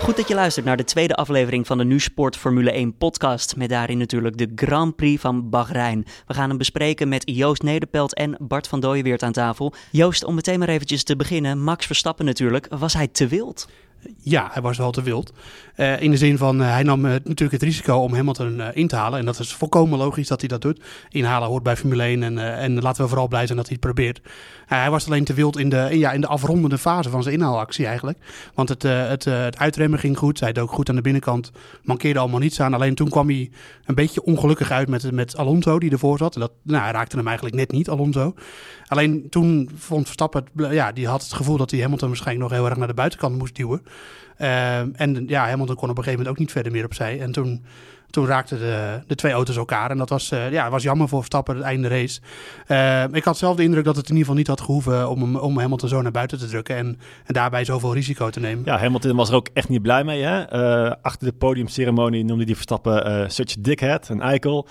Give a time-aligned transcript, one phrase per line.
[0.00, 3.56] Goed dat je luistert naar de tweede aflevering van de Nu Sport Formule 1 podcast.
[3.56, 6.04] Met daarin natuurlijk de Grand Prix van Bahrein.
[6.26, 9.72] We gaan hem bespreken met Joost Nederpelt en Bart van Dooyenweert aan tafel.
[9.90, 11.62] Joost, om meteen maar eventjes te beginnen.
[11.62, 12.66] Max Verstappen natuurlijk.
[12.68, 13.68] Was hij te wild?
[14.22, 15.32] Ja, hij was wel te wild.
[15.76, 18.88] Uh, in de zin van, uh, hij nam uh, natuurlijk het risico om Hamilton in
[18.88, 19.18] te halen.
[19.18, 20.80] En dat is volkomen logisch dat hij dat doet.
[21.08, 23.92] Inhalen hoort bij Formule 1 en, en laten we vooral blij zijn dat hij het
[23.92, 24.20] probeert.
[24.66, 27.34] hij was alleen te wild in de, in, ja, in de afrondende fase van zijn
[27.34, 28.18] inhaalactie eigenlijk.
[28.54, 30.40] Want het, het, het uitremmen ging goed.
[30.40, 31.50] Hij ook goed aan de binnenkant.
[31.82, 32.74] Mankeerde allemaal niets aan.
[32.74, 33.50] Alleen toen kwam hij
[33.84, 36.34] een beetje ongelukkig uit met, met Alonso die ervoor zat.
[36.34, 38.34] En dat, nou, raakte hem eigenlijk net niet, Alonso.
[38.86, 42.68] Alleen toen vond Verstappen, ja, die had het gevoel dat hij Hamilton waarschijnlijk nog heel
[42.68, 43.82] erg naar de buitenkant moest duwen.
[44.40, 47.20] Uh, en ja, Hamilton kon op een gegeven moment ook niet verder meer opzij.
[47.20, 47.64] En toen,
[48.10, 49.90] toen raakten de, de twee auto's elkaar.
[49.90, 52.20] En dat was, uh, ja, was jammer voor Verstappen, het einde race.
[52.68, 55.20] Uh, ik had zelf de indruk dat het in ieder geval niet had gehoeven om,
[55.20, 56.76] hem, om Hamilton zo naar buiten te drukken.
[56.76, 56.86] En,
[57.24, 58.64] en daarbij zoveel risico te nemen.
[58.64, 60.22] Ja, Hamilton was er ook echt niet blij mee.
[60.22, 60.48] Hè?
[61.02, 64.68] achter de podiumceremonie noemde hij Verstappen such a dickhead, een eikel.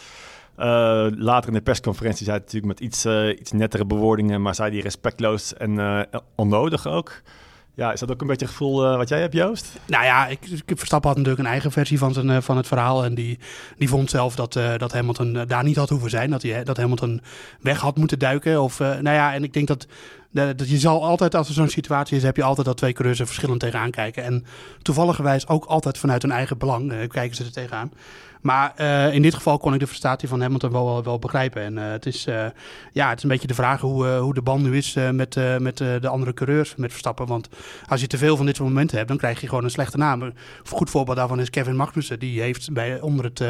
[0.56, 3.06] Later in de persconferentie zei hij natuurlijk met iets,
[3.40, 7.22] iets nettere bewoordingen, maar zei hij respectloos en onnodig ook.
[7.80, 9.80] Ja, is dat ook een beetje het gevoel wat jij hebt, Joost?
[9.86, 13.04] Nou ja, ik, ik Verstappen had natuurlijk een eigen versie van, zijn, van het verhaal.
[13.04, 13.40] En die,
[13.78, 16.30] die vond zelf dat, dat Hamilton daar niet had hoeven zijn.
[16.30, 17.22] Dat, hij, dat Hamilton
[17.62, 18.62] weg had moeten duiken.
[18.62, 19.88] Of, nou ja, en ik denk dat
[20.32, 23.20] dat je zal altijd, als er zo'n situatie is, heb je altijd dat twee coureurs
[23.20, 24.24] er verschillend tegenaan kijken.
[24.24, 24.46] En
[24.82, 27.92] toevalligerwijs ook altijd vanuit hun eigen belang uh, kijken ze er tegenaan.
[28.42, 31.62] Maar uh, in dit geval kon ik de frustratie van Hamilton wel, wel begrijpen.
[31.62, 32.24] En uh, het, is,
[32.94, 35.78] ja, het is een beetje de vraag hoe, hoe de band nu is met, met
[35.78, 37.28] de andere coureurs, met Verstappen.
[37.28, 37.50] Want
[37.88, 39.98] als je te veel van dit soort momenten hebt, dan krijg je gewoon een slechte
[39.98, 40.22] naam.
[40.22, 40.34] Een
[40.66, 42.20] goed voorbeeld daarvan is Kevin Magnussen.
[42.20, 43.44] Die heeft bij, onder het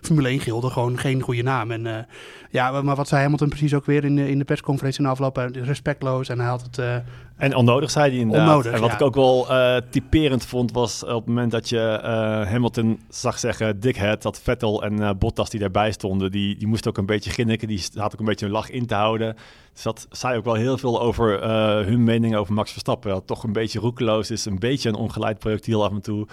[0.00, 1.70] Formule 1 gilde gewoon geen goede naam.
[1.70, 2.06] En
[2.50, 5.50] ja, maar wat zei Hamilton precies ook weer in, in de persconferentie de afloop?
[5.52, 6.78] Respectloos en hij had het...
[6.78, 6.96] Uh,
[7.36, 8.48] en onnodig zei hij inderdaad.
[8.48, 12.00] Onnodig, en wat ik ook wel uh, typerend vond was op het moment dat je
[12.02, 12.08] uh,
[12.50, 16.98] Hamilton zag zeggen, dickhead, dat Vettel en Bottas die daarbij stonden, die, die moesten ook
[16.98, 19.36] een beetje grinniken, die had ook een beetje een lach in te houden.
[19.72, 21.44] Dus dat zei ook wel heel veel over
[21.86, 23.10] hun mening over Max Verstappen.
[23.10, 26.26] Dat toch een beetje roekeloos is, een beetje een ongeleid projectiel af en toe.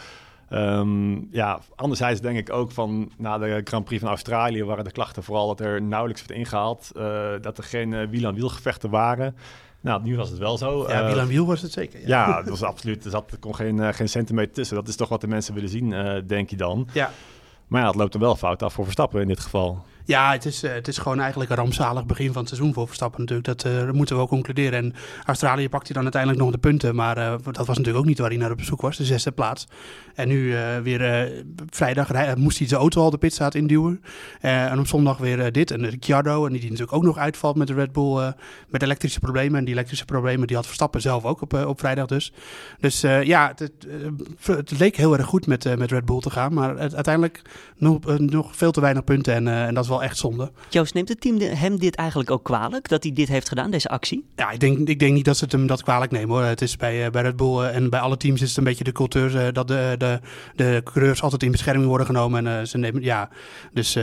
[0.53, 4.91] Um, ja, anderzijds denk ik ook van na de Grand Prix van Australië waren de
[4.91, 8.89] klachten vooral dat er nauwelijks werd ingehaald, uh, dat er geen uh, wiel aan wielgevechten
[8.89, 9.35] waren.
[9.81, 10.88] Nou, nu was het wel zo.
[10.88, 12.00] Ja, wiel aan wiel was het zeker.
[12.00, 13.06] Ja, ja dat was absoluut.
[13.06, 14.75] Er zat er kon geen, uh, geen centimeter tussen.
[14.75, 16.88] Dat is toch wat de mensen willen zien, denk je dan.
[16.94, 17.12] Ja.
[17.67, 19.85] Maar ja, het loopt er wel fout af voor Verstappen in dit geval.
[20.09, 23.19] Ja, het is, het is gewoon eigenlijk een rampzalig begin van het seizoen voor Verstappen
[23.19, 23.47] natuurlijk.
[23.47, 24.79] Dat, uh, moeten we ook concluderen.
[24.79, 24.93] En
[25.25, 26.95] Australië pakt hij dan uiteindelijk nog de punten.
[26.95, 29.31] Maar uh, dat was natuurlijk ook niet waar hij naar op zoek was, de zesde
[29.31, 29.67] plaats.
[30.15, 31.31] En nu weer
[31.69, 34.01] vrijdag moest hij zijn auto al de pitstraat induwen.
[34.39, 35.71] en op zondag weer dit.
[35.71, 38.33] En Ricciardo, en die, die natuurlijk ook nog uitvalt met de Red Bull
[38.67, 39.59] met elektrische problemen.
[39.59, 42.33] En die elektrische problemen die had Verstappen zelf ook op, op vrijdag dus.
[42.79, 43.71] Dus ja, het,
[44.41, 46.53] het, leek heel erg goed met, met Red Bull te gaan.
[46.53, 47.41] Maar het, uiteindelijk
[47.77, 49.33] nog, nog veel te weinig punten.
[49.33, 50.51] En, en dat is wel echt zonde.
[50.69, 53.89] Joost, neemt het team hem dit eigenlijk ook kwalijk, dat hij dit heeft gedaan, deze
[53.89, 54.25] actie?
[54.35, 56.43] Ja, ik denk, ik denk niet dat ze het hem dat kwalijk nemen hoor.
[56.43, 58.63] Het is bij, uh, bij Red Bull uh, en bij alle teams is het een
[58.63, 60.19] beetje de cultuur uh, dat de, de,
[60.55, 62.47] de coureurs altijd in bescherming worden genomen.
[62.47, 63.29] En ze nemen, ja,
[63.73, 63.97] dus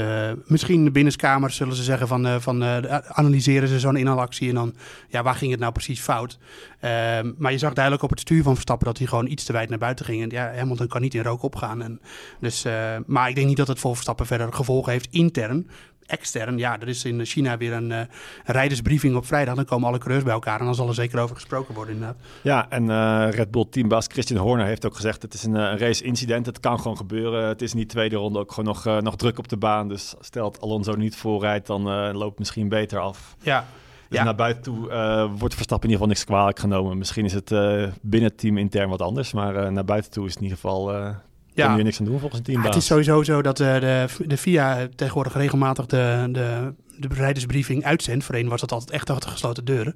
[0.44, 2.64] misschien binnenskamers zullen ze zeggen van, van
[3.08, 4.74] analyseren ze zo'n inhalactie en dan,
[5.08, 6.38] ja, waar ging het nou precies fout?
[6.80, 9.52] Ehm, maar je zag duidelijk op het stuur van Verstappen dat hij gewoon iets te
[9.52, 10.22] wijd naar buiten ging.
[10.22, 11.82] En ja, Hamilton kan niet in rook opgaan.
[11.82, 12.00] En
[12.40, 12.64] dus,
[13.06, 15.68] maar ik denk niet dat het voor Verstappen verder gevolgen heeft intern
[16.06, 18.00] extern, ja, er is in China weer een, uh,
[18.44, 19.54] rijdersbriefing op vrijdag.
[19.54, 22.18] Dan komen alle coureurs bij elkaar en dan zal er zeker over gesproken worden inderdaad.
[22.42, 25.22] Ja, en uh, Red Bull teambaas Christian Horner heeft ook gezegd...
[25.22, 27.48] het is een, een race-incident, het kan gewoon gebeuren.
[27.48, 29.88] Het is in die tweede ronde ook gewoon nog, uh, nog druk op de baan.
[29.88, 33.36] Dus stelt Alonso niet voorrijdt, dan loopt het misschien beter af.
[33.40, 33.66] Ja,
[34.08, 34.24] dus ja.
[34.24, 36.98] naar buiten toe uh, wordt Verstappen in ieder geval niks kwalijk genomen.
[36.98, 40.24] Misschien is het uh, binnen het team intern wat anders, maar uh, naar buiten toe
[40.24, 41.14] is het in ieder geval
[41.56, 41.66] ja.
[41.66, 42.62] kun je niks aan doen volgens het team.
[42.62, 47.08] Ja, het is sowieso zo dat uh, de, de FIA tegenwoordig regelmatig de, de de
[47.08, 48.24] bereidersbriefing uitzendt.
[48.24, 49.94] Voorheen was dat altijd echt achter gesloten deuren.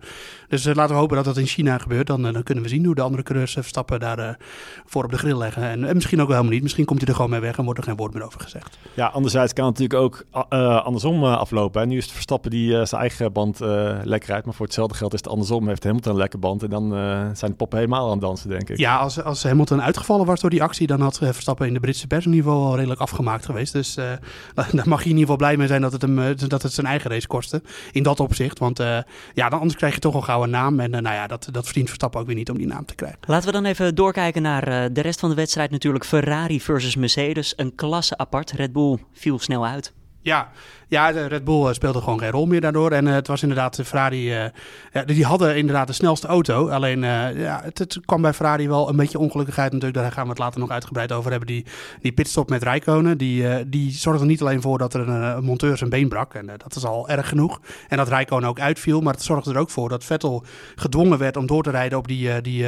[0.48, 2.06] Dus uh, laten we hopen dat dat in China gebeurt.
[2.06, 4.38] Dan, uh, dan kunnen we zien hoe de andere coureurs uh, Verstappen daar
[4.86, 5.62] voor op de grill leggen.
[5.62, 6.62] En, en, misschien ook wel helemaal niet.
[6.62, 8.78] Misschien komt hij er gewoon mee weg en wordt er geen woord meer over gezegd.
[8.94, 10.24] Ja, anderzijds kan het natuurlijk ook
[10.84, 11.80] andersom aflopen.
[11.80, 11.86] Hè.
[11.86, 13.58] Nu is het Verstappen die zijn eigen band
[14.02, 14.44] lekker rijdt.
[14.44, 15.68] Maar voor hetzelfde geld is het andersom.
[15.68, 16.62] Heeft Hamilton een lekker band.
[16.62, 16.90] En dan
[17.36, 18.78] zijn de poppen helemaal aan het dansen, denk ik.
[18.78, 20.86] Ja, als, als Hamilton uitgevallen was door die actie...
[20.86, 23.72] dan had Verstappen in de Britse pers in ieder geval al redelijk afgemaakt geweest.
[23.72, 23.94] Dus
[24.54, 26.86] daar mag je in ieder geval blij mee zijn dat het, hem, dat het zijn
[26.90, 27.62] eigen race kosten.
[27.92, 28.58] In dat opzicht.
[28.58, 28.78] Want
[29.34, 30.80] ja, dan anders krijg je toch al gauw een naam.
[30.80, 33.18] En nou ja, dat, dat verdient Verstappen ook weer niet om die naam te krijgen.
[33.26, 35.70] Laten we dan even doorkijken naar de rest van de wedstrijd.
[35.70, 37.52] Natuurlijk Ferrari versus Mercedes.
[37.56, 38.50] Een klasse apart.
[38.50, 39.92] Red Bull viel snel uit.
[40.22, 40.50] Ja,
[40.90, 42.90] ja, de Red Bull eh, speelde gewoon geen rol meer daardoor.
[42.90, 44.36] En uh, het was inderdaad de Ferrari.
[44.36, 44.44] Uh,
[44.92, 46.68] ja, die hadden inderdaad de snelste auto.
[46.68, 50.02] Alleen ja, het, het, kwam bij Ferrari wel een beetje ongelukkigheid natuurlijk.
[50.02, 51.48] Daar gaan we het later nog uitgebreid over hebben.
[51.48, 51.64] Die,
[52.00, 53.18] die pitstop met Rijkonen.
[53.18, 56.34] Die, die zorgde niet alleen voor dat er een, monteur zijn been brak.
[56.34, 57.60] En dat is al erg genoeg.
[57.88, 59.00] En dat Rijkonen ook uitviel.
[59.00, 60.44] Maar het zorgde er ook voor dat Vettel
[60.74, 62.62] gedwongen werd om door te rijden op die, die,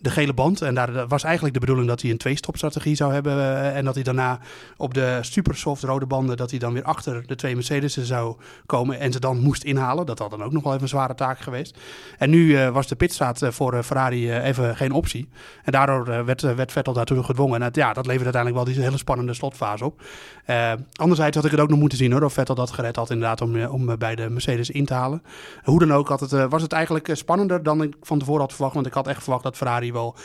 [0.00, 0.62] de gele band.
[0.62, 3.72] En daar was eigenlijk de bedoeling dat hij een twee-stop-strategie zou hebben.
[3.74, 4.38] en dat hij daarna
[4.76, 6.36] op de supersoft rode banden.
[6.36, 10.06] dat hij dan weer achter de twee Mercedes zou komen en ze dan moest inhalen.
[10.06, 11.78] Dat had dan ook nog wel even een zware taak geweest.
[12.18, 15.28] En nu uh, was de pitstraat uh, voor uh, Ferrari even geen optie.
[15.64, 17.62] En daardoor werd, werd Vettel daartoe gedwongen.
[17.62, 20.02] En ja, dat levert uiteindelijk wel die hele spannende slotfase op.
[20.92, 23.40] anderzijds had ik het ook nog moeten zien hoor, of Vettel dat gered had inderdaad
[23.40, 25.22] om, om bij de Mercedes in te halen.
[25.62, 28.74] Hoe dan ook had het, was het eigenlijk spannender dan ik van tevoren had verwacht.
[28.74, 30.16] Want ik had echt verwacht dat Ferrari wel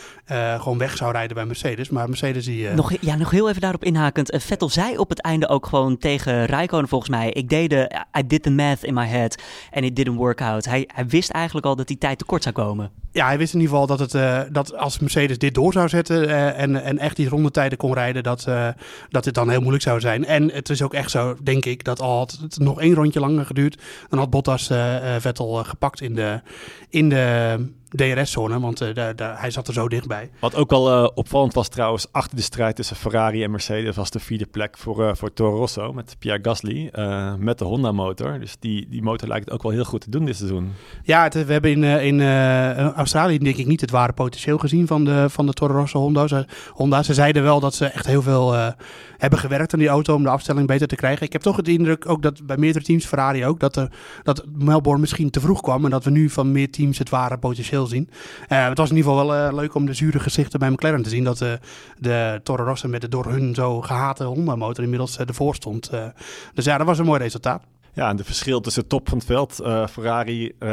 [0.58, 1.90] gewoon weg zou rijden bij Mercedes.
[1.90, 2.70] Maar Mercedes die...
[2.70, 4.36] Nog, ja, nog heel even daarop inhakend.
[4.44, 8.28] Vettel zei op het einde ook gewoon tegen Rijkonen volgens mij ik deed de, I
[8.28, 10.66] did the math in my head and it didn't work out.
[10.66, 12.92] Hij, hij wist eigenlijk al dat die tijd tekort zou komen.
[13.12, 15.90] Ja, hij wist in ieder geval dat, het, uh, dat als Mercedes dit door zou
[15.90, 18.68] zetten uh, en, en echt die rondetijden kon rijden, dat, uh,
[19.10, 20.26] dat het dan heel moeilijk zou zijn.
[20.26, 23.20] En het is ook echt zo, denk ik, dat al had het nog één rondje
[23.20, 24.68] langer geduurd, dan had Bottas
[25.18, 26.42] Vettel gepakt in de,
[26.90, 27.56] in de
[27.90, 30.30] DRS-zone, want uh, hij zat er zo dichtbij.
[30.40, 34.10] Wat ook al uh, opvallend was trouwens, achter de strijd tussen Ferrari en Mercedes was
[34.10, 36.92] de vierde plek voor, uh, voor Toro Rosso met Pierre Gasly
[37.40, 38.40] met de Honda-motor.
[38.40, 40.74] Dus die, die motor lijkt ook wel heel goed te doen dit seizoen.
[41.04, 42.22] Ja, het, we hebben in, in
[42.96, 46.28] Australië denk ik niet het ware potentieel gezien van de, van de Toro Rosso Honda.
[46.28, 47.04] Ze, Honda.
[47.04, 48.56] Ze zeiden wel dat ze echt heel veel
[49.18, 51.26] hebben gewerkt aan die auto om de afstelling beter te krijgen.
[51.26, 53.92] Ik heb toch het indruk, ook dat bij meerdere teams, Ferrari ook, dat, er,
[54.24, 57.38] dat Melbourne misschien te vroeg kwam en dat we nu van meer teams het ware
[57.38, 58.10] potentieel zien.
[58.50, 61.02] Uh, het was in ieder geval wel uh, leuk om de zure gezichten bij McLaren
[61.02, 61.24] te zien.
[61.24, 61.52] Dat uh,
[61.98, 65.90] de Toro Rosso met de door hun zo gehate Honda-motor inmiddels ervoor stond.
[66.54, 67.64] dus ja, dat was een mooi resultaat.
[67.98, 70.70] Ja, en de verschil tussen de top van het veld, uh, Ferrari, uh,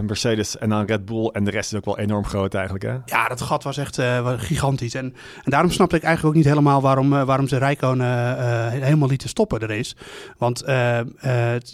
[0.00, 2.84] Mercedes en dan Red Bull en de rest is ook wel enorm groot eigenlijk.
[2.84, 2.96] Hè?
[3.06, 4.94] Ja, dat gat was echt uh, gigantisch.
[4.94, 5.14] En,
[5.44, 8.38] en daarom snapte ik eigenlijk ook niet helemaal waarom, waarom ze Rijkonen
[8.70, 9.94] helemaal lieten stoppen de race.
[10.38, 10.64] Want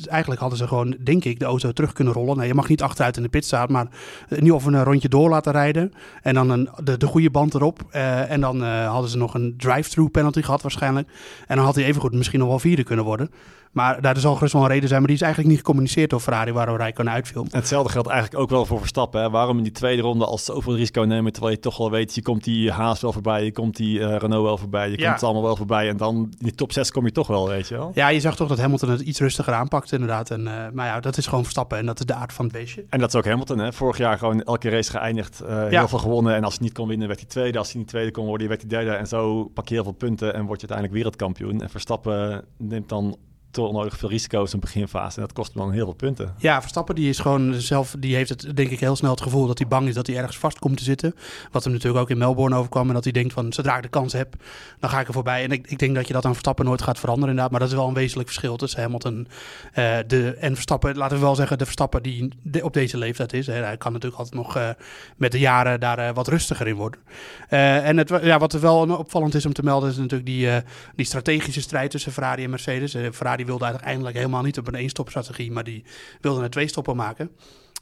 [0.09, 2.37] eigenlijk hadden ze gewoon, denk ik, de auto terug kunnen rollen.
[2.37, 3.87] Nou, je mag niet achteruit in de pit staan, maar
[4.29, 5.93] nu of een rondje door laten rijden.
[6.23, 7.83] En dan een, de, de goede band erop.
[8.29, 11.09] en dan hadden ze nog een drive-through penalty gehad waarschijnlijk.
[11.47, 13.31] En dan had hij evengoed misschien nog wel vierde kunnen worden.
[13.73, 14.99] Maar daar zal gerust wel een reden zijn.
[14.99, 17.47] Maar die is eigenlijk niet gecommuniceerd door Ferrari waarom Rijkonen uitviel.
[17.51, 19.21] Hetzelfde geldt eigenlijk ook wel voor Verstappen.
[19.21, 19.31] Hè?
[19.31, 21.33] Waarom in die tweede ronde als zoveel risico nemen...
[21.33, 23.45] terwijl je toch wel weet, je komt die Haas wel voorbij...
[23.45, 25.89] je komt die uh, Renault wel voorbij, je komt het allemaal wel voorbij...
[25.89, 27.91] en dan in de top 6 kom je toch wel, weet je wel.
[27.95, 30.31] Ja, je zag toch dat Hamilton het iets rustiger aanpakt inderdaad.
[30.31, 32.55] En, uh, maar ja, dat is gewoon Verstappen en dat is de aard van het
[32.55, 32.85] beestje.
[32.89, 33.73] En dat is ook Hamilton, hè?
[33.73, 36.35] Vorig jaar gewoon elke race geëindigd, uh, heel veel gewonnen...
[36.35, 37.59] en als hij niet kon winnen, werd hij tweede.
[37.59, 38.91] Als hij niet tweede kon worden, werd hij derde.
[38.91, 41.63] En zo pak je heel veel punten en word je uiteindelijk wereldkampioen.
[41.63, 43.17] En Verstappen neemt dan
[43.51, 45.17] te onnodig veel risico's in de beginfase.
[45.17, 46.35] En dat kost hem dan heel veel punten.
[46.39, 49.47] Ja, Verstappen die is gewoon zelf, die heeft het denk ik heel snel het gevoel
[49.47, 51.15] dat hij bang is dat hij ergens vast komt te zitten.
[51.51, 52.89] Wat hem natuurlijk ook in Melbourne overkwam.
[52.89, 54.35] En dat hij denkt van zodra ik de kans heb,
[54.81, 55.45] dan ga ik er voorbij.
[55.45, 57.51] En ik, ik denk dat je dat aan Verstappen nooit gaat veranderen inderdaad.
[57.51, 59.29] Maar dat is wel een wezenlijk verschil tussen Hamilton
[59.75, 60.97] uh, de, en Verstappen.
[60.97, 63.47] Laten we wel zeggen, de Verstappen die op deze leeftijd is.
[63.47, 64.69] Hè, hij kan natuurlijk altijd nog uh,
[65.17, 67.01] met de jaren daar uh, wat rustiger in worden.
[67.49, 70.49] en het, ja, wat er wel opvallend is om te melden is natuurlijk die,
[70.95, 72.97] die strategische strijd tussen Ferrari en Mercedes.
[73.13, 75.85] Ferrari wilde uiteindelijk helemaal niet op een één-stop-strategie, maar die
[76.21, 77.31] wilde een twee-stoppen maken.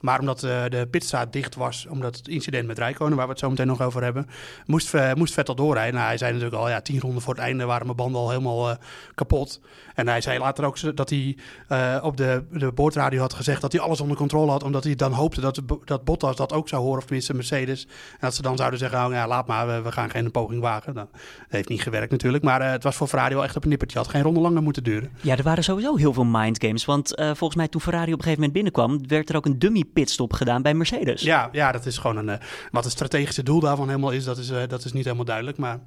[0.00, 3.40] Maar omdat uh, de pitstraat dicht was, omdat het incident met Rijkonen, waar we het
[3.40, 4.26] zo meteen nog over hebben,
[4.66, 5.94] moest, moest Vettel doorrijden.
[5.94, 8.30] Nou, hij zei natuurlijk al, ja, tien ronden voor het einde waren mijn banden al
[8.30, 8.76] helemaal uh,
[9.14, 9.60] kapot.
[9.94, 11.36] En hij zei later ook dat hij
[12.02, 15.12] op de, de boordradio had gezegd dat hij alles onder controle had, omdat hij dan
[15.12, 17.84] hoopte dat, dat Bottas dat ook zou horen, of tenminste Mercedes.
[17.84, 20.94] En dat ze dan zouden zeggen, oh, ja, laat maar, we, gaan geen poging wagen.
[20.94, 21.08] Dat
[21.48, 23.98] heeft niet gewerkt natuurlijk, maar het was voor Ferrari wel echt op een nippertje.
[23.98, 25.10] had geen ronde langer moeten duren.
[25.20, 28.44] Ja, er waren sowieso heel veel mindgames, want volgens mij toen Ferrari op een gegeven
[28.44, 31.22] moment binnenkwam, werd er ook een dummy pitstop gedaan bij Mercedes.
[31.22, 32.28] Ja, ja dat is gewoon een.
[32.28, 32.34] Uh,
[32.70, 35.58] wat het strategische doel daarvan helemaal is, dat is, uh, dat is niet helemaal duidelijk.
[35.58, 35.78] Maar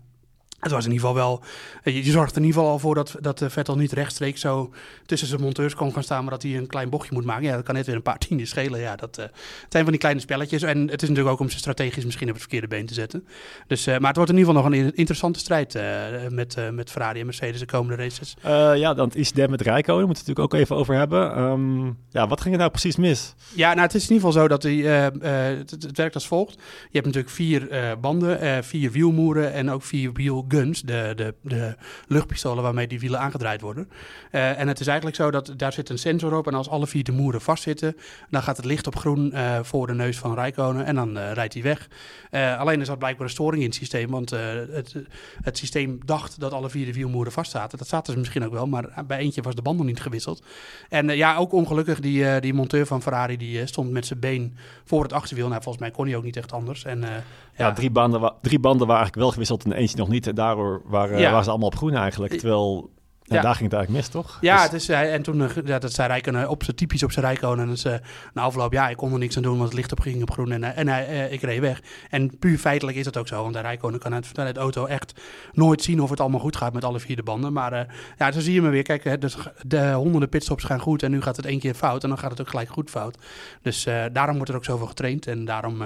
[0.59, 1.41] het was in ieder geval wel.
[1.83, 4.41] Eh, je, je zorgt er in ieder geval al voor dat, dat Vettel niet rechtstreeks
[4.41, 4.73] zo
[5.05, 7.43] tussen zijn monteurs kon gaan staan, maar dat hij een klein bochtje moet maken.
[7.43, 8.79] Ja, dat kan net weer een paar tienden schelen.
[8.79, 9.25] Ja, dat uh,
[9.69, 10.61] zijn van die kleine spelletjes.
[10.61, 13.27] En het is natuurlijk ook om ze strategisch misschien op het verkeerde been te zetten.
[13.67, 15.83] Dus, uh, maar het wordt in ieder geval nog een interessante strijd uh,
[16.29, 18.35] met, met Ferrari en Mercedes de komende races.
[18.79, 21.39] ja, dan is incident met Rijko, daar moeten we het natuurlijk ook even over hebben.
[21.39, 23.33] Um, ja, wat ging er nou precies mis?
[23.53, 26.55] Ja, nou, het is in ieder geval zo dat hij, het, het, werkt als volgt.
[26.55, 26.61] Je
[26.91, 31.75] hebt natuurlijk vier banden, vier wielmoeren en ook vier wiel guns, de, de, de
[32.07, 33.89] luchtpistolen waarmee die wielen aangedraaid worden.
[34.31, 37.03] en het is eigenlijk zo dat daar zit een sensor op en als alle vier
[37.03, 37.95] de moeren vastzitten,
[38.29, 41.63] dan gaat het licht op groen voor de neus van Rijkonen en dan rijdt hij
[41.63, 41.87] weg.
[42.57, 44.95] alleen is dat blijkbaar een storing in het systeem, want het,
[45.41, 47.77] het systeem dacht dat alle vier de wielmoeren vast zaten.
[47.77, 50.43] Dat zaten ze misschien ook wel, maar bij eentje was de band nog niet gewisseld.
[50.89, 55.03] En ja, ook ongelukkig, die, die monteur van Ferrari die stond met zijn been voor
[55.03, 55.47] het achterwiel.
[55.47, 56.83] Nou, volgens mij kon hij ook niet echt anders.
[56.83, 57.23] En, ja,
[57.55, 60.35] ja, drie, banden, drie banden waren eigenlijk wel gewisseld en eentje nog niet.
[60.39, 62.33] Daardoor waren, waren ze allemaal op groen eigenlijk.
[62.33, 62.89] Terwijl
[63.35, 64.37] ja, daar ging het eigenlijk mis, toch?
[64.41, 64.63] Ja, dus...
[64.63, 67.63] het is, en toen eh, ja, dat zei Rijkonen op zijn typisch op zijn Rijkonen.
[67.63, 67.93] En dus, uh,
[68.33, 70.31] na afloop, ja, ik kon er niks aan doen, want het licht op ging op
[70.31, 71.81] groen en, en uh, ik reed weg.
[72.09, 75.21] En puur feitelijk is dat ook zo, want de Rijkonen kan uit, de auto echt
[75.53, 77.53] nooit zien of het allemaal goed gaat met alle vier de banden.
[77.53, 77.79] Maar uh,
[78.17, 78.83] ja, zo zie je me weer.
[78.83, 82.09] Kijk, dus de honderden pitstops gaan goed en nu gaat het één keer fout en
[82.09, 83.17] dan gaat het ook gelijk goed fout.
[83.61, 85.83] Dus daarom wordt er ook zoveel getraind en daarom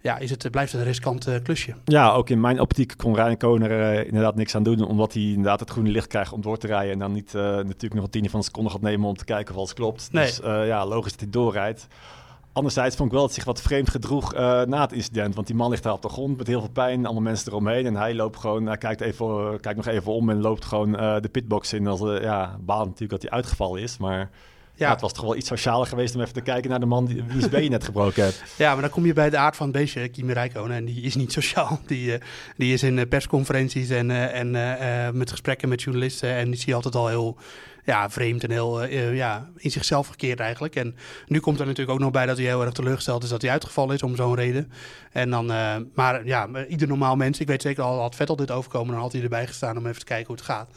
[0.00, 1.74] ja, is het, blijft het een riskant klusje.
[1.84, 5.60] Ja, ook in mijn optiek kon Rijkonen er inderdaad niks aan doen, omdat hij inderdaad
[5.60, 8.10] het groene licht krijgt om door te rijden en dan niet uh, natuurlijk nog een
[8.10, 10.08] tiende van een seconde gaat nemen om te kijken of alles klopt.
[10.12, 10.26] Nee.
[10.26, 11.86] Dus uh, ja, logisch dat hij doorrijdt.
[12.52, 15.34] Anderzijds vond ik wel dat zich wat vreemd gedroeg uh, na het incident.
[15.34, 17.86] Want die man ligt daar op de grond met heel veel pijn, allemaal mensen eromheen.
[17.86, 21.28] En hij loopt gewoon, hij kijkt, even, kijkt nog even om en loopt gewoon de
[21.32, 21.86] pitbox in.
[21.86, 24.30] Als, ja, baal natuurlijk dat hij uitgevallen is, maar...
[24.78, 24.90] Ja.
[24.90, 27.22] het was toch wel iets socialer geweest om even te kijken naar de man die
[27.26, 28.42] wiens been je net gebroken hebt.
[28.56, 30.76] Ja, maar dan kom je bij de aard van het beestje, Kimi Räikkönen.
[30.76, 31.80] En die is niet sociaal.
[31.86, 32.14] Die, uh,
[32.56, 36.30] die is in persconferenties en, uh, en uh, met gesprekken met journalisten.
[36.34, 37.36] En die zie je altijd al heel
[37.84, 40.76] ja, vreemd en heel ja, in zichzelf gekeerd eigenlijk.
[40.76, 43.42] En nu komt er natuurlijk ook nog bij dat hij heel erg teleurgesteld is dat
[43.42, 44.72] hij uitgevallen is om zo'n reden.
[45.12, 45.46] En dan,
[45.94, 49.12] maar ja, ieder normaal mens, ik weet zeker al had Vettel dit overkomen, dan had
[49.12, 50.70] hij erbij gestaan om even te kijken hoe het gaat.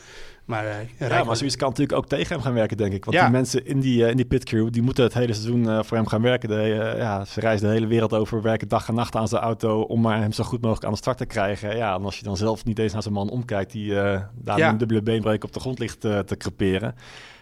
[0.51, 3.05] Maar, uh, ja, maar zoiets kan natuurlijk ook tegen hem gaan werken, denk ik.
[3.05, 5.79] Want die mensen in die, uh, in die pitcrew, die moeten het hele seizoen uh,
[5.84, 6.50] voor hem gaan werken.
[6.50, 9.81] De, ja, ze reizen de hele wereld over, werken dag en nacht aan zijn auto...
[9.81, 11.75] om maar hem zo goed mogelijk aan de start te krijgen.
[11.75, 13.72] Ja, en als je dan zelf niet eens naar zijn man omkijkt...
[13.72, 13.93] die
[14.34, 16.96] daar een dubbele beenbreuk op de grond ligt te creperen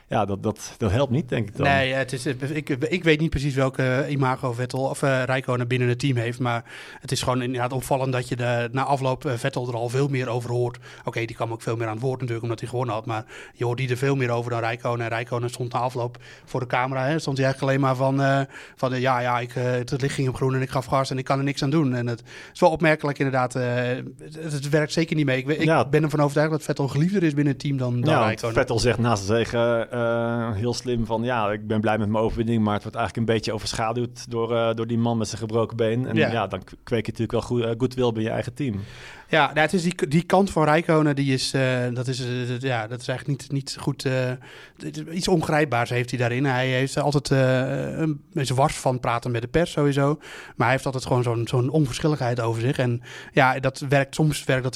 [0.10, 1.68] ja, dat, dat, dat helpt niet, denk ik dan.
[1.68, 5.88] Nee, het is, ik, ik weet niet precies welke imago Vettel of uh, Rijkonen binnen
[5.88, 6.40] het team heeft.
[6.40, 6.64] Maar
[7.00, 10.08] het is gewoon inderdaad opvallend dat je de, na afloop uh, Vettel er al veel
[10.08, 10.78] meer over hoort.
[11.06, 13.06] Oké, die kwam ook veel meer aan het woord natuurlijk, omdat hij gewonnen had.
[13.06, 15.06] Maar je hoort die er veel meer over dan Rijkonen.
[15.06, 17.06] En Rijkonen stond na afloop voor de camera.
[17.06, 18.42] Hè, stond hij eigenlijk alleen maar van, uh,
[18.76, 21.26] van ja, ja, ik, het licht ging op groen en ik gaf gas en ik
[21.26, 21.94] kan er niks aan doen.
[21.96, 22.24] En het
[22.54, 23.54] is wel opmerkelijk inderdaad.
[23.54, 25.38] Het, het, werkt zeker niet mee.
[25.38, 28.26] Ik, ik ben ervan overtuigd dat Vettel geliefder is binnen het team dan, dan ja,
[28.26, 28.56] Rijkonen.
[28.56, 32.24] Vettel zegt naast de zegen uh, heel slim van ja, ik ben blij met mijn
[32.24, 35.42] overwinning, maar het wordt eigenlijk een beetje overschaduwd door, uh, door die man met zijn
[35.42, 36.06] gebroken been.
[36.06, 38.80] En ja, dan kweek je natuurlijk wel goed, uh, goodwill bij je eigen team.
[39.30, 41.62] Ja, nou, het is die, die kant van Rijkonen, die is, uh,
[41.94, 44.06] dat is, uh, ja, dat is eigenlijk niet, niet goed.
[44.06, 44.32] Uh,
[45.14, 46.46] iets ongrijpbaars heeft hij daarin.
[46.46, 50.18] Hij heeft altijd een, is wars van praten met de pers sowieso.
[50.56, 52.78] Maar hij heeft altijd gewoon zo'n zo'n onverschilligheid over zich.
[52.78, 53.02] En
[53.34, 54.76] ja, dat werkt soms werkt dat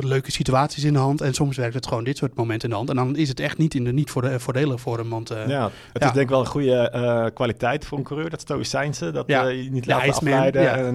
[0.00, 1.20] leuke situaties in de hand.
[1.20, 2.90] En soms werkt het gewoon dit soort momenten in de hand.
[2.90, 5.08] En dan is het echt niet, in de, niet voor de, voordelig voor hem.
[5.08, 9.10] Want, ja, het is denk ik wel een goede kwaliteit voor een coureur, dat stoïcijnse.
[9.10, 9.48] Dat ja.
[9.48, 10.62] je niet afleiden.
[10.62, 10.76] Ja.
[10.76, 10.94] En,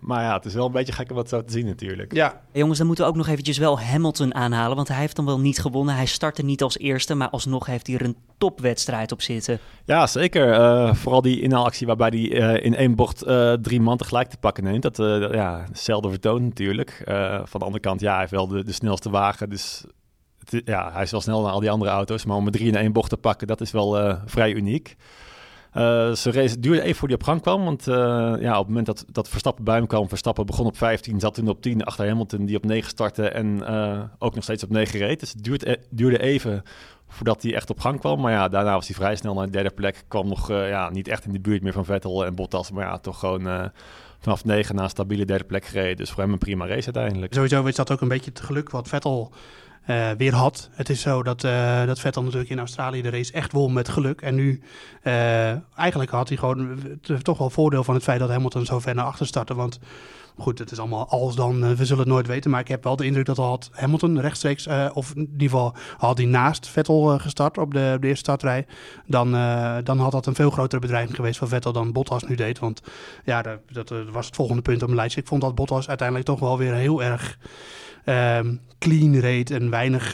[0.00, 2.14] maar ja, het is wel een beetje wat zo te zien natuurlijk.
[2.14, 2.40] Ja.
[2.52, 4.76] Jongens, dan moeten we ook nog eventjes wel Hamilton aanhalen.
[4.76, 5.94] Want hij heeft dan wel niet gewonnen.
[5.94, 9.58] Hij startte niet als eerste, maar alsnog heeft hij er een topwedstrijd op zitten.
[9.84, 10.48] Ja, zeker.
[10.48, 14.36] Uh, vooral die inhaalactie waarbij hij uh, in één bocht uh, drie man tegelijk te
[14.36, 14.82] pakken neemt.
[14.82, 14.96] Dat
[15.32, 17.02] ja, zelden vertoond natuurlijk.
[17.44, 19.50] van de andere kant, ja, hij heeft wel de, de snelste wagen.
[19.50, 19.84] Dus
[20.44, 22.24] het, ja, hij is wel snel naar al die andere auto's.
[22.24, 24.96] Maar om er drie in één bocht te pakken, dat is wel vrij uniek.
[25.76, 27.64] Uh, ze duurde even voor die op gang kwam.
[27.64, 27.94] Want uh,
[28.38, 31.34] ja, op het moment dat, dat Verstappen bij hem kwam, Verstappen begon op 15, zat
[31.34, 34.70] toen op 10 achter Hamilton, die op 9 startte en uh, ook nog steeds op
[34.70, 35.20] 9 reed.
[35.20, 36.62] Dus het duurde, duurde even
[37.08, 38.20] voordat hij echt op gang kwam.
[38.20, 40.04] Maar ja, daarna was hij vrij snel naar de derde plek.
[40.08, 42.70] Kwam nog ja, niet echt in de buurt meer van Vettel en Bottas.
[42.70, 43.70] Maar ja, toch gewoon
[44.18, 45.96] vanaf 9 naar een stabiele derde plek gereden.
[45.96, 47.34] Dus voor hem een prima race uiteindelijk.
[47.34, 49.32] Sowieso is dat ook een beetje het geluk wat Vettel
[49.86, 50.68] uh, weer had.
[50.72, 53.88] Het is zo dat, uh, dat Vettel natuurlijk in Australië de race echt won met
[53.88, 54.20] geluk.
[54.20, 54.62] En nu
[55.02, 56.78] uh, eigenlijk had hij gewoon
[57.22, 59.54] toch wel voordeel van het feit dat Hamilton zo ver naar achter startte.
[59.54, 59.78] Want
[60.38, 62.50] goed, het is allemaal als dan, we zullen het nooit weten.
[62.50, 66.18] Maar ik heb wel de indruk dat had Hamilton rechtstreeks, of in ieder geval had
[66.18, 68.66] hij naast Vettel gestart op de, eerste startrij.
[69.06, 69.30] Dan,
[69.84, 72.58] dan had dat een veel grotere bedreiging geweest van Vettel dan Bottas nu deed.
[72.58, 72.82] Want
[73.24, 75.20] ja, dat, was het volgende punt op mijn lijstje.
[75.20, 77.38] Ik vond dat Bottas uiteindelijk toch wel weer heel erg
[78.04, 80.12] um, clean reed en weinig,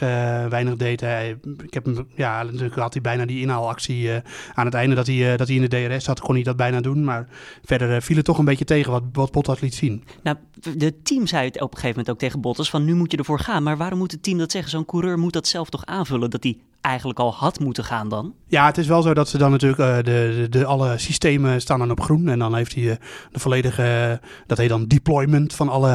[0.49, 1.01] weinig deed.
[1.01, 4.11] Hij, ik heb ja, natuurlijk had hij bijna die inhaalactie
[4.53, 6.81] aan het einde dat hij, dat hij in de DRS zat, kon hij dat bijna
[6.81, 7.03] doen.
[7.03, 7.27] Maar
[7.63, 10.03] verder viel het toch een beetje tegen wat, wat Bottas liet zien.
[10.21, 10.37] Nou,
[10.77, 13.17] de team zei het op een gegeven moment ook tegen Bottas van nu moet je
[13.17, 13.63] ervoor gaan.
[13.63, 14.71] Maar waarom moet het team dat zeggen?
[14.71, 18.33] Zo'n coureur moet dat zelf toch aanvullen dat hij eigenlijk al had moeten gaan dan?
[18.47, 21.79] Ja, het is wel zo dat ze dan natuurlijk uh, de, de, alle systemen staan
[21.79, 22.29] dan op groen.
[22.29, 22.93] En dan heeft hij uh,
[23.31, 25.91] de volledige, dat heet dan deployment van alle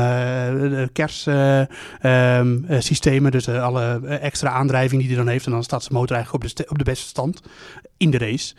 [0.54, 3.24] uh, kerstsystemen.
[3.24, 5.46] Um, dus alle extra aandrijving die hij dan heeft.
[5.46, 7.42] En dan staat zijn motor eigenlijk op de, op de beste stand
[7.96, 8.54] in de race.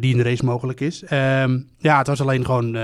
[0.00, 1.02] Die in de race mogelijk is.
[1.02, 2.78] Um, ja, het was alleen gewoon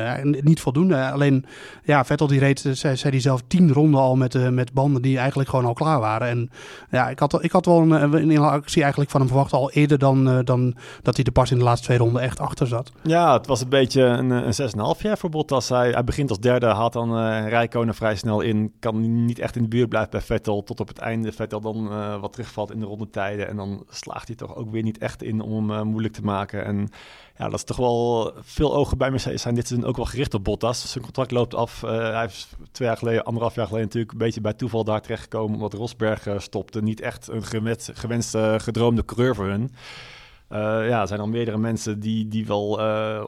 [0.44, 1.10] niet voldoende.
[1.10, 1.46] Alleen,
[1.84, 5.48] ja, Vettel die reed, zei, hij zelf, tien ronden al met, met banden die eigenlijk
[5.48, 6.28] gewoon al klaar waren.
[6.28, 6.50] En
[6.90, 8.30] ja, ik had, ik had wel een, een
[8.70, 11.64] actie eigenlijk van hem verwacht al eerder dan, dan dat hij er pas in de
[11.64, 12.92] laatste twee ronden echt achter zat.
[13.02, 15.68] Ja, het was een beetje een, een 6,5 jaar voor Bottas.
[15.68, 18.72] Hij, hij begint als derde, had dan uh, Rijkonen vrij snel in.
[18.78, 20.62] Kan niet echt in de buurt blijven bij Vettel.
[20.62, 21.88] Tot op het einde Vettel dan
[22.20, 23.48] wat terugvalt in de rondetijden.
[23.48, 26.64] En dan slaagt hij toch ook weer niet echt in om moeilijk te maken.
[26.64, 26.88] En
[27.40, 30.34] ja, dat is toch wel veel ogen bij Mercedes zijn dit seizoen ook wel gericht
[30.34, 30.90] op Bottas.
[30.90, 31.82] Zijn contract loopt af.
[31.82, 35.00] Uh, hij is twee jaar geleden, anderhalf jaar geleden natuurlijk een beetje bij toeval daar
[35.00, 36.82] terechtgekomen omdat Rosberg uh, stopte.
[36.82, 39.62] Niet echt een gewenste, gewenste gedroomde coureur voor hun.
[39.62, 42.80] Uh, ja, er zijn al meerdere mensen die, die wel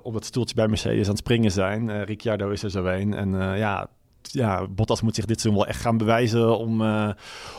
[0.02, 2.04] op het stoeltje bij Mercedes aan het springen zijn.
[2.04, 3.14] Ricciardo is er zo een.
[3.14, 3.88] En ja,
[4.30, 7.08] ja, Bottas moet zich dit seizoen wel echt gaan bewijzen om, uh,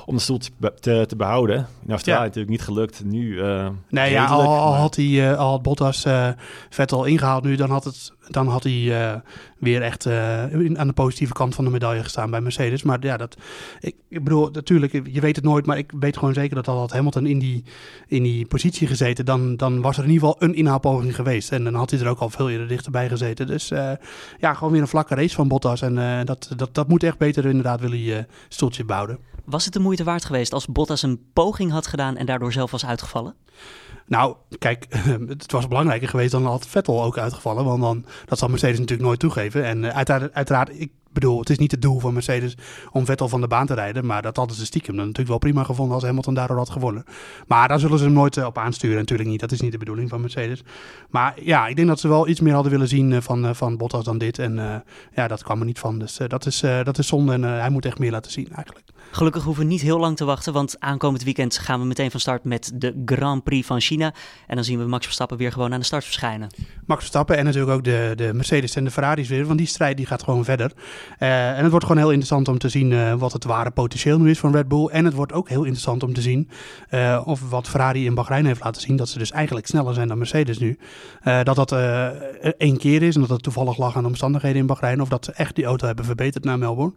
[0.05, 0.37] om de stoel
[0.79, 1.67] te, te, behouden.
[1.85, 2.25] In Australië ja.
[2.25, 3.03] natuurlijk niet gelukt.
[3.03, 3.33] Nu.
[3.33, 6.05] Uh, nee, ja, al, al, had hij, uh, al had Bottas
[6.69, 9.21] Vettel ingehaald nu, dan had het dan had hij
[9.57, 12.83] weer echt aan de positieve kant van de medaille gestaan bij Mercedes.
[12.83, 13.37] Maar ja, dat,
[13.79, 16.77] ik, ik, bedoel, natuurlijk, je weet het nooit, maar ik weet gewoon zeker dat al
[16.77, 17.63] had Hamilton in die,
[18.07, 21.51] in die positie gezeten, dan, dan was er in ieder geval een inhaalpoging geweest.
[21.51, 23.47] En dan had hij er ook al veel eerder dichterbij gezeten.
[23.47, 23.67] Dus
[24.39, 25.81] ja, gewoon weer een vlakke race van Bottas.
[25.81, 29.19] En dat, dat, dat moet echt beter inderdaad willen je stoeltje bouwen.
[29.45, 32.71] Was het de moeite waard geweest als Bottas een poging had gedaan en daardoor zelf
[32.71, 33.35] was uitgevallen?
[34.05, 34.85] Nou, kijk,
[35.27, 37.65] het was belangrijker geweest dan had Vettel ook uitgevallen.
[37.65, 39.63] Want dan, dat zal Mercedes natuurlijk nooit toegeven.
[39.63, 42.57] En uh, uiteraard, uiteraard, ik bedoel, het is niet het doel van Mercedes
[42.91, 44.05] om Vettel van de baan te rijden.
[44.05, 47.03] Maar dat hadden ze stiekem dan natuurlijk wel prima gevonden als Hamilton daardoor had gewonnen.
[47.47, 48.97] Maar daar zullen ze hem nooit uh, op aansturen.
[48.97, 49.39] Natuurlijk niet.
[49.39, 50.63] Dat is niet de bedoeling van Mercedes.
[51.09, 53.77] Maar ja, ik denk dat ze wel iets meer hadden willen zien uh, van, van
[53.77, 54.39] Bottas dan dit.
[54.39, 54.83] En
[55.15, 55.99] ja, dat kwam er niet van.
[55.99, 57.33] Dus dat, is, dat is zonde.
[57.33, 58.85] En hij moet echt meer laten zien eigenlijk.
[59.11, 62.19] Gelukkig hoeven we niet heel lang te wachten, want aankomend weekend gaan we meteen van
[62.19, 64.13] start met de Grand Prix van China.
[64.47, 66.49] En dan zien we Max Verstappen weer gewoon aan de start verschijnen.
[66.85, 69.97] Max Verstappen en natuurlijk ook de, de Mercedes en de Ferraris weer, want die strijd
[69.97, 70.71] die gaat gewoon verder.
[71.19, 74.19] Uh, en het wordt gewoon heel interessant om te zien uh, wat het ware potentieel
[74.19, 74.87] nu is van Red Bull.
[74.87, 76.49] En het wordt ook heel interessant om te zien
[76.91, 80.07] uh, of wat Ferrari in Bahrein heeft laten zien, dat ze dus eigenlijk sneller zijn
[80.07, 80.77] dan Mercedes nu.
[81.43, 81.71] dat dat
[82.57, 85.25] één keer is en dat het toevallig lag aan de omstandigheden in Bahrein, of dat
[85.25, 86.93] ze echt die auto hebben verbeterd naar Melbourne.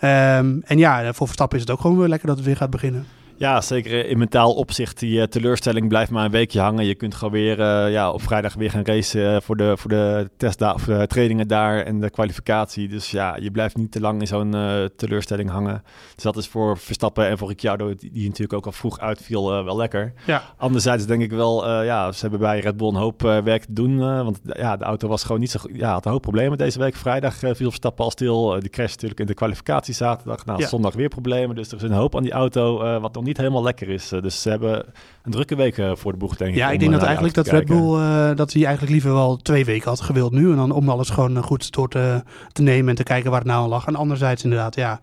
[0.00, 2.70] Um, en ja, voor Verstappen is het ook gewoon weer lekker dat het weer gaat
[2.70, 3.06] beginnen.
[3.36, 4.98] Ja, zeker in mentaal opzicht.
[4.98, 6.84] Die uh, teleurstelling blijft maar een weekje hangen.
[6.84, 10.30] Je kunt gewoon weer uh, ja, op vrijdag weer gaan racen voor de, voor de
[10.36, 12.88] testda of de trainingen daar en de kwalificatie.
[12.88, 14.54] Dus ja, je blijft niet te lang in zo'n
[14.96, 15.82] teleurstelling hangen.
[16.14, 19.64] Dus dat is voor Verstappen en voor Ricciardo, die, die natuurlijk ook al vroeg uitviel,
[19.64, 20.12] wel lekker.
[20.26, 20.42] Ja.
[20.56, 23.98] Anderzijds denk ik wel, ja, ze hebben bij Red Bull een hoop werk te doen.
[23.98, 25.70] want ja, de auto was gewoon niet zo goed.
[25.74, 26.94] Ja, had een hoop problemen deze week.
[26.94, 28.60] Vrijdag viel Verstappen al stil.
[28.60, 30.44] die crash natuurlijk in de kwalificatie zaterdag.
[30.44, 31.56] Nou, zondag weer problemen.
[31.56, 34.12] Dus er is een hoop aan die auto wat nog niet helemaal lekker is.
[34.12, 34.84] Eh, dus ze hebben
[35.22, 36.56] een drukke week eh, voor de boeg, denk ik.
[36.56, 39.64] Ja, ik denk dat eh, eigenlijk dat Red Bull, dat hij eigenlijk liever wel twee
[39.64, 40.50] weken had gewild nu.
[40.50, 43.48] En dan om alles gewoon goed door te, te nemen en te kijken waar het
[43.48, 43.86] nou aan lag.
[43.86, 45.00] En anderzijds inderdaad, ja,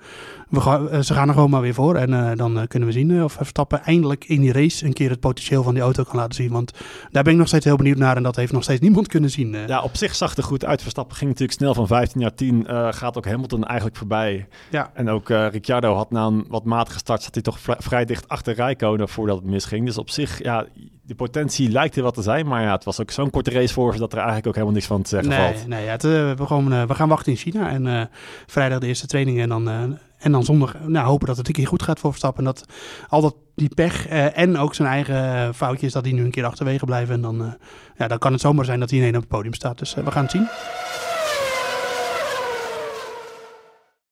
[0.51, 1.95] we gaan, ze gaan er gewoon maar weer voor.
[1.95, 5.63] En dan kunnen we zien of Verstappen eindelijk in die race een keer het potentieel
[5.63, 6.51] van die auto kan laten zien.
[6.51, 6.71] Want
[7.11, 8.15] daar ben ik nog steeds heel benieuwd naar.
[8.15, 9.57] En dat heeft nog steeds niemand kunnen zien.
[9.67, 10.81] Ja, op zich zag het goed uit.
[10.81, 12.65] Verstappen ging natuurlijk snel van 15 naar 10.
[12.89, 14.47] gaat ook Hamilton eigenlijk voorbij.
[14.69, 14.91] Ja.
[14.93, 18.53] En ook Ricciardo had na een wat matige start, zat hij toch vrij dicht achter
[18.53, 19.85] Rijkonen voordat het misging.
[19.85, 20.65] Dus op zich, ja,
[21.01, 22.47] de potentie lijkt er wat te zijn.
[22.47, 24.87] Maar ja, het was ook zo'n korte race voor dat er eigenlijk ook helemaal niks
[24.87, 25.67] van te zeggen nee, valt.
[25.67, 27.69] Nee, ja, het, we, gewoon, uh, we gaan wachten in China.
[27.69, 28.01] En uh,
[28.47, 31.67] vrijdag de eerste training en dan, en dan zondag nou, hopen dat het een keer
[31.67, 32.45] goed gaat voor Verstappen.
[32.45, 32.65] En dat
[33.07, 36.85] al dat die pech en ook zijn eigen foutjes, dat die nu een keer achterwege
[36.85, 37.15] blijven.
[37.15, 37.57] En dan,
[37.97, 39.79] ja, dan kan het zomaar zijn dat hij ineens op het podium staat.
[39.79, 40.47] Dus we gaan het zien.